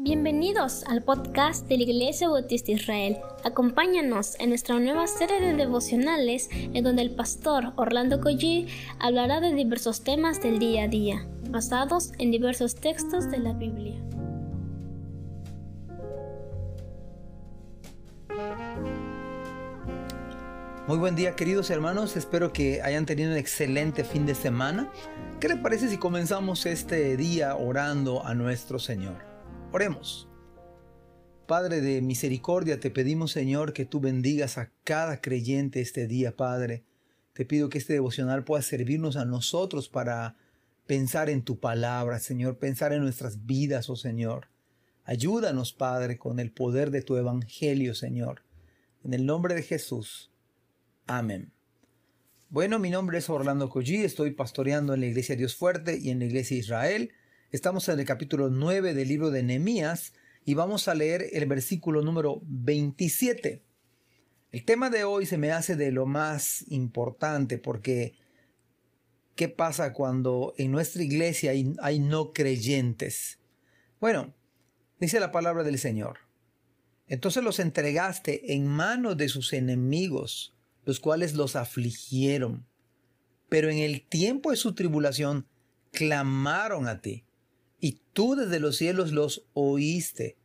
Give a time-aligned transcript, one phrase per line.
[0.00, 3.18] Bienvenidos al podcast de la Iglesia Bautista Israel.
[3.42, 8.68] Acompáñanos en nuestra nueva serie de devocionales en donde el pastor Orlando Collie
[9.00, 14.00] hablará de diversos temas del día a día, basados en diversos textos de la Biblia.
[20.86, 24.92] Muy buen día queridos hermanos, espero que hayan tenido un excelente fin de semana.
[25.40, 29.27] ¿Qué le parece si comenzamos este día orando a nuestro Señor?
[31.46, 36.84] Padre de misericordia, te pedimos Señor que tú bendigas a cada creyente este día, Padre.
[37.32, 40.36] Te pido que este devocional pueda servirnos a nosotros para
[40.86, 44.48] pensar en tu palabra, Señor, pensar en nuestras vidas, oh Señor.
[45.04, 48.42] Ayúdanos, Padre, con el poder de tu evangelio, Señor.
[49.04, 50.32] En el nombre de Jesús.
[51.06, 51.52] Amén.
[52.50, 56.18] Bueno, mi nombre es Orlando Collie, estoy pastoreando en la Iglesia Dios Fuerte y en
[56.18, 57.12] la Iglesia Israel.
[57.50, 60.12] Estamos en el capítulo 9 del libro de Nehemías
[60.44, 63.62] y vamos a leer el versículo número 27.
[64.52, 68.12] El tema de hoy se me hace de lo más importante porque
[69.34, 73.38] ¿qué pasa cuando en nuestra iglesia hay, hay no creyentes?
[73.98, 74.34] Bueno,
[75.00, 76.18] dice la palabra del Señor.
[77.06, 82.66] Entonces los entregaste en manos de sus enemigos, los cuales los afligieron.
[83.48, 85.46] Pero en el tiempo de su tribulación
[85.92, 87.24] clamaron a ti
[87.80, 90.36] y tú desde los cielos los oíste,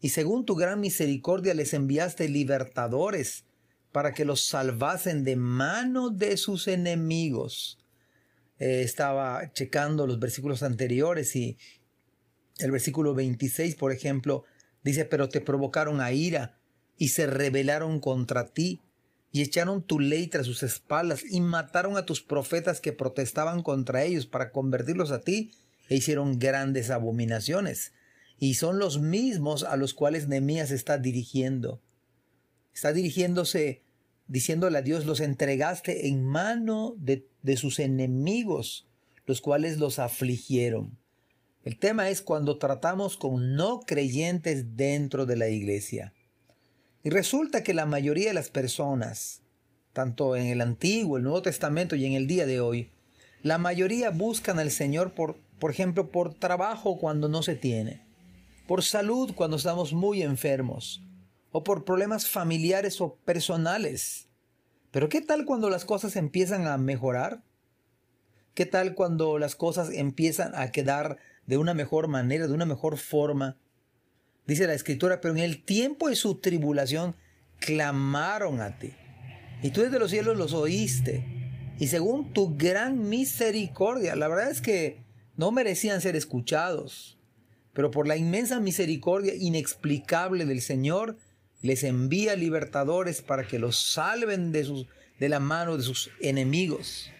[0.00, 3.44] y según tu gran misericordia les enviaste libertadores
[3.92, 7.78] para que los salvasen de mano de sus enemigos.
[8.58, 11.58] Eh, estaba checando los versículos anteriores y
[12.58, 14.44] el versículo 26, por ejemplo,
[14.82, 16.58] dice, pero te provocaron a ira
[16.96, 18.80] y se rebelaron contra ti
[19.30, 24.04] y echaron tu ley tras sus espaldas y mataron a tus profetas que protestaban contra
[24.04, 25.52] ellos para convertirlos a ti
[25.88, 27.92] e hicieron grandes abominaciones.
[28.38, 31.82] Y son los mismos a los cuales Nehemías está dirigiendo.
[32.72, 33.82] Está dirigiéndose,
[34.28, 38.86] diciéndole a Dios, los entregaste en mano de, de sus enemigos,
[39.26, 40.96] los cuales los afligieron.
[41.64, 46.14] El tema es cuando tratamos con no creyentes dentro de la iglesia.
[47.02, 49.42] Y resulta que la mayoría de las personas,
[49.92, 52.90] tanto en el Antiguo, el Nuevo Testamento y en el día de hoy,
[53.42, 58.00] la mayoría buscan al Señor por ejemplo, por trabajo cuando no se tiene,
[58.66, 61.02] por salud cuando estamos muy enfermos,
[61.50, 64.28] o por problemas familiares o personales.
[64.90, 67.42] Pero ¿qué tal cuando las cosas empiezan a mejorar?
[68.54, 72.98] ¿Qué tal cuando las cosas empiezan a quedar de una mejor manera, de una mejor
[72.98, 73.56] forma?
[74.46, 77.14] Dice la escritura, pero en el tiempo de su tribulación
[77.60, 78.92] clamaron a ti.
[79.62, 81.37] Y tú desde los cielos los oíste.
[81.78, 85.02] Y según tu gran misericordia, la verdad es que
[85.36, 87.18] no merecían ser escuchados,
[87.72, 91.16] pero por la inmensa misericordia inexplicable del Señor,
[91.62, 94.86] les envía libertadores para que los salven de, sus,
[95.20, 97.10] de la mano de sus enemigos.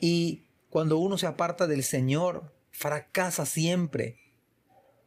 [0.00, 4.18] Y cuando uno se aparta del Señor, fracasa siempre.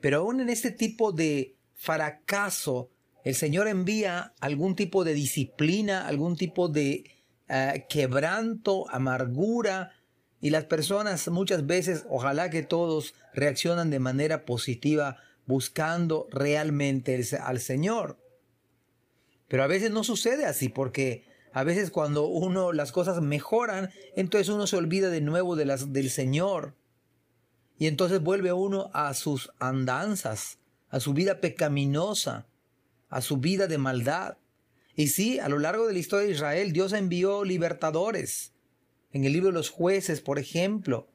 [0.01, 2.89] Pero aún en este tipo de fracaso,
[3.23, 7.18] el Señor envía algún tipo de disciplina, algún tipo de
[7.49, 9.91] eh, quebranto, amargura,
[10.41, 17.59] y las personas muchas veces, ojalá que todos reaccionan de manera positiva buscando realmente al
[17.59, 18.17] Señor.
[19.47, 24.49] Pero a veces no sucede así porque a veces cuando uno las cosas mejoran, entonces
[24.49, 26.75] uno se olvida de nuevo de las del Señor.
[27.77, 32.45] Y entonces vuelve uno a sus andanzas, a su vida pecaminosa,
[33.09, 34.37] a su vida de maldad.
[34.99, 38.51] Y sí, a lo largo de la historia de Israel, Dios envió libertadores,
[39.13, 41.07] en el libro de los jueces, por ejemplo,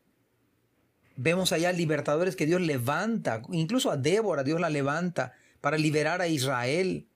[1.16, 6.28] vemos allá libertadores que Dios levanta, incluso a Débora Dios la levanta para liberar a
[6.28, 7.06] Israel.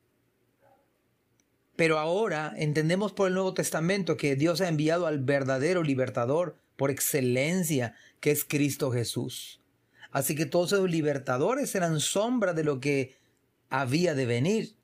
[1.75, 6.91] Pero ahora entendemos por el Nuevo Testamento que Dios ha enviado al verdadero libertador por
[6.91, 9.63] excelencia, que es Cristo Jesús.
[10.11, 13.17] Así que todos esos libertadores eran sombra de lo que
[13.71, 14.78] había de venir.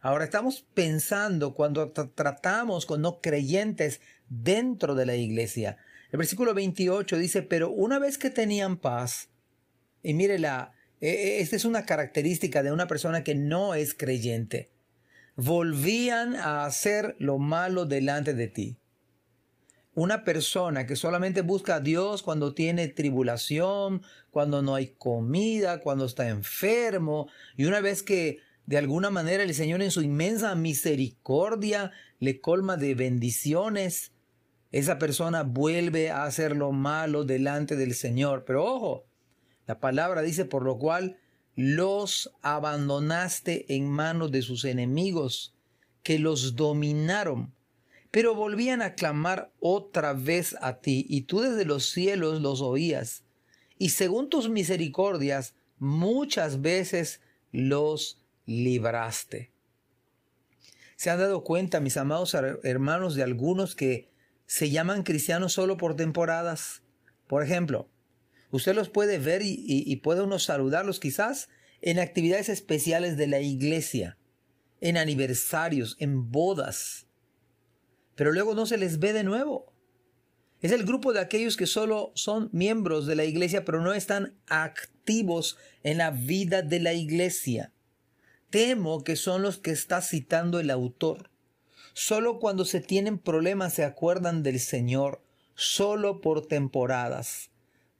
[0.00, 5.76] Ahora estamos pensando cuando tratamos con no creyentes dentro de la iglesia.
[6.12, 9.28] El versículo 28 dice, pero una vez que tenían paz,
[10.02, 13.92] y mire la, e, e, esta es una característica de una persona que no es
[13.92, 14.70] creyente,
[15.34, 18.76] volvían a hacer lo malo delante de ti.
[19.94, 26.04] Una persona que solamente busca a Dios cuando tiene tribulación, cuando no hay comida, cuando
[26.04, 28.38] está enfermo, y una vez que
[28.68, 34.12] de alguna manera el Señor en su inmensa misericordia le colma de bendiciones,
[34.72, 38.44] esa persona vuelve a hacer lo malo delante del Señor.
[38.44, 39.06] Pero ojo,
[39.66, 41.16] la palabra dice por lo cual
[41.56, 45.56] los abandonaste en manos de sus enemigos,
[46.02, 47.54] que los dominaron,
[48.10, 53.24] pero volvían a clamar otra vez a ti, y tú desde los cielos los oías,
[53.78, 59.52] y según tus misericordias muchas veces los libraste.
[60.96, 62.34] ¿Se han dado cuenta, mis amados
[62.64, 64.10] hermanos, de algunos que
[64.46, 66.82] se llaman cristianos solo por temporadas?
[67.28, 67.88] Por ejemplo,
[68.50, 71.50] usted los puede ver y, puede uno saludarlos quizás
[71.82, 74.18] en actividades especiales de la iglesia,
[74.80, 77.06] en aniversarios, en bodas,
[78.16, 79.72] pero luego no se les ve de nuevo.
[80.60, 84.36] Es el grupo de aquellos que solo son miembros de la iglesia, pero no están
[84.48, 87.72] activos en la vida de la iglesia.
[88.50, 91.30] Temo que son los que está citando el autor.
[91.92, 95.22] Solo cuando se tienen problemas se acuerdan del Señor,
[95.54, 97.50] solo por temporadas.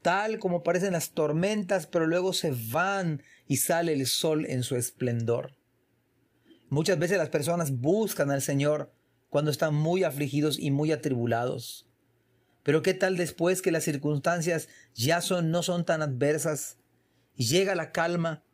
[0.01, 4.77] Tal como parecen las tormentas, pero luego se van y sale el sol en su
[4.77, 5.57] esplendor.
[6.71, 8.93] Muchas veces las personas buscan al Señor
[9.29, 11.87] cuando están muy afligidos y muy atribulados.
[12.63, 16.79] Pero qué tal después que las circunstancias ya no son tan adversas
[17.35, 18.45] y llega la calma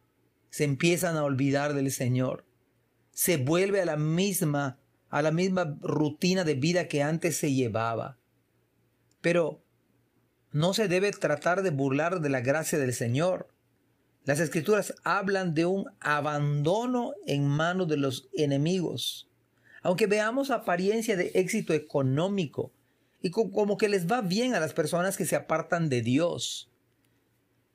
[0.55, 2.45] se empiezan a olvidar del Señor.
[3.11, 4.79] Se vuelve a la misma,
[5.11, 8.19] a la misma rutina de vida que antes se llevaba.
[9.21, 9.65] Pero
[10.53, 13.49] no se debe tratar de burlar de la gracia del Señor.
[14.23, 19.29] Las escrituras hablan de un abandono en manos de los enemigos.
[19.83, 22.73] Aunque veamos apariencia de éxito económico
[23.21, 26.71] y como que les va bien a las personas que se apartan de Dios.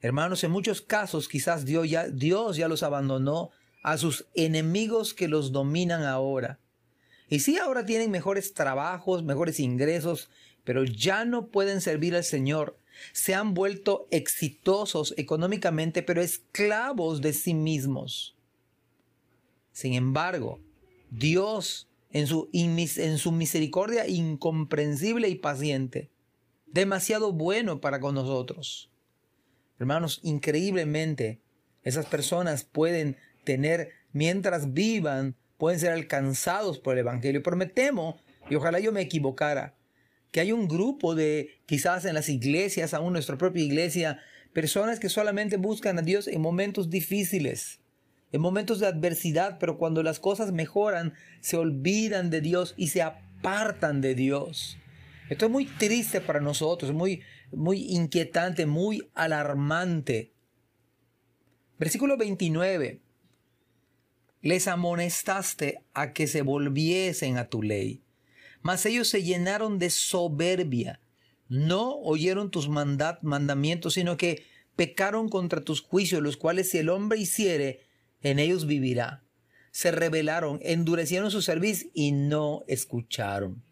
[0.02, 3.52] Hermanos, en muchos casos quizás Dios ya, los abandonó
[3.84, 6.60] a sus enemigos que los dominan ahora.
[7.30, 10.30] Y sí, ahora tienen mejores trabajos, mejores ingresos,
[10.64, 12.78] pero ya no pueden servir al Señor.
[13.12, 18.36] Se han vuelto exitosos económicamente, pero esclavos de sí mismos.
[19.72, 20.60] Sin embargo,
[21.10, 26.10] Dios, en su, en su misericordia incomprensible y paciente,
[26.68, 28.89] demasiado bueno para con nosotros,
[29.80, 31.40] Hermanos, increíblemente,
[31.84, 37.42] esas personas pueden tener, mientras vivan, pueden ser alcanzados por el Evangelio.
[37.42, 39.76] Pero me temo, y ojalá yo me equivocara,
[40.32, 44.20] que hay un grupo de, quizás en las iglesias, aún nuestra propia iglesia,
[44.54, 47.80] personas que solamente buscan a Dios en momentos difíciles,
[48.32, 53.02] en momentos de adversidad, pero cuando las cosas mejoran, se olvidan de Dios y se
[53.02, 54.78] apartan de Dios.
[55.30, 60.34] Esto es muy triste para nosotros, muy, muy inquietante, muy alarmante.
[61.78, 63.02] Versículo 29.
[64.42, 68.04] Les amonestaste a que se volviesen a tu ley,
[68.62, 71.02] mas ellos se llenaron de soberbia.
[71.50, 74.46] No oyeron tus mandamientos, sino que
[74.76, 77.82] pecaron contra tus juicios, los cuales si el hombre hiciere,
[78.22, 79.24] en ellos vivirá.
[79.72, 83.64] Se rebelaron, endurecieron su servicio y no escucharon.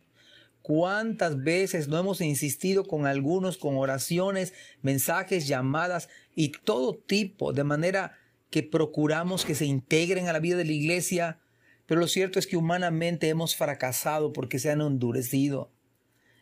[0.68, 7.64] ¿Cuántas veces no hemos insistido con algunos con oraciones, mensajes, llamadas y todo tipo, de
[7.64, 8.18] manera
[8.50, 11.40] que procuramos que se integren a la vida de la iglesia?
[11.86, 15.72] Pero lo cierto es que humanamente hemos fracasado porque se han endurecido.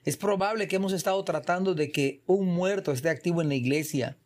[0.05, 4.17] Es probable que hemos estado tratando de que un muerto esté activo en la iglesia.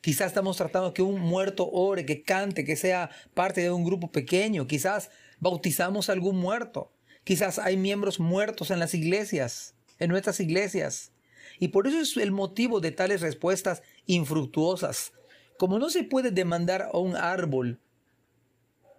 [0.00, 4.10] Quizás estamos tratando que un muerto ore, que cante, que sea parte de un grupo
[4.10, 4.66] pequeño.
[4.66, 6.90] Quizás bautizamos a algún muerto.
[7.24, 11.12] Quizás hay miembros muertos en las iglesias, en nuestras iglesias.
[11.58, 15.12] Y por eso es el motivo de tales respuestas infructuosas.
[15.58, 17.80] Como no se puede demandar a un árbol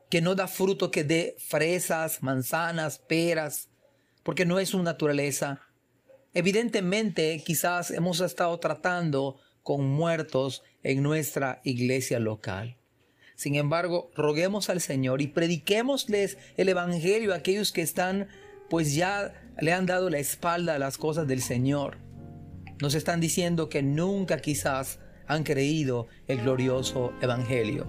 [0.10, 3.70] que no da fruto que dé fresas, manzanas, peras,
[4.22, 5.62] porque no es su naturaleza.
[6.34, 12.78] Evidentemente, quizás hemos estado tratando con muertos en nuestra iglesia local.
[13.36, 18.28] Sin embargo, roguemos al Señor y prediquémosles el Evangelio a aquellos que están,
[18.70, 21.98] pues ya le han dado la espalda a las cosas del Señor.
[22.82, 27.88] Nos están diciendo que nunca quizás han creído el glorioso Evangelio.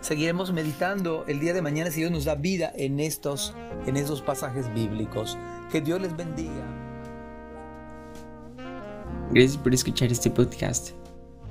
[0.00, 3.54] Seguiremos meditando el día de mañana si Dios nos da vida en estos,
[3.86, 5.38] en estos pasajes bíblicos.
[5.70, 6.84] Que Dios les bendiga.
[9.30, 10.90] Gracias por escuchar este podcast.